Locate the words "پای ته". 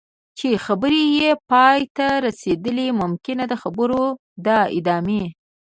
1.51-2.07